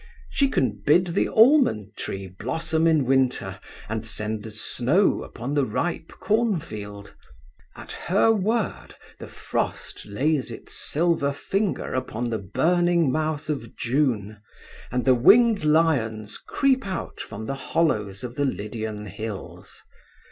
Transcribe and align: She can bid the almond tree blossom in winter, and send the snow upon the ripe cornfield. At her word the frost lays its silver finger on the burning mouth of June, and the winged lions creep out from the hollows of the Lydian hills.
She 0.31 0.49
can 0.49 0.81
bid 0.83 1.05
the 1.05 1.27
almond 1.27 1.95
tree 1.95 2.25
blossom 2.25 2.87
in 2.87 3.05
winter, 3.05 3.59
and 3.87 4.03
send 4.03 4.41
the 4.41 4.49
snow 4.49 5.21
upon 5.21 5.53
the 5.53 5.63
ripe 5.63 6.11
cornfield. 6.19 7.13
At 7.75 7.91
her 7.91 8.31
word 8.31 8.95
the 9.19 9.27
frost 9.27 10.07
lays 10.07 10.49
its 10.49 10.73
silver 10.73 11.31
finger 11.31 11.95
on 12.15 12.31
the 12.31 12.39
burning 12.39 13.11
mouth 13.11 13.47
of 13.47 13.77
June, 13.77 14.41
and 14.91 15.05
the 15.05 15.13
winged 15.13 15.65
lions 15.65 16.39
creep 16.39 16.83
out 16.83 17.19
from 17.19 17.45
the 17.45 17.53
hollows 17.53 18.23
of 18.23 18.33
the 18.33 18.45
Lydian 18.45 19.05
hills. 19.05 19.83